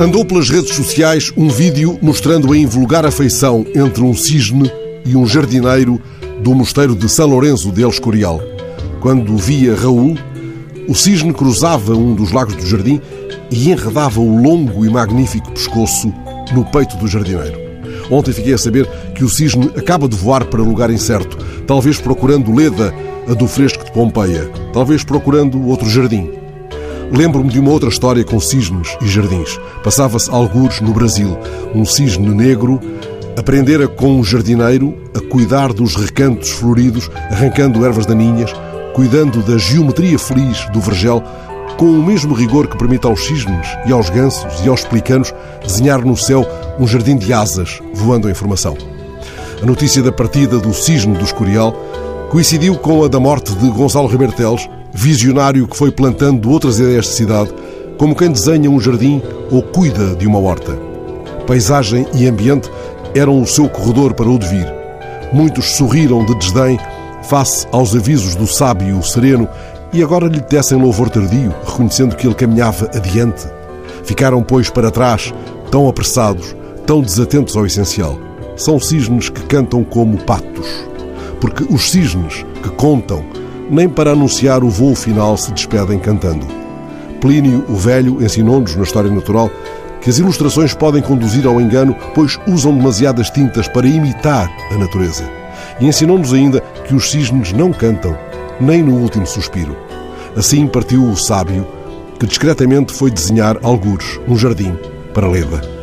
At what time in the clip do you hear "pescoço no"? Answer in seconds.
15.52-16.64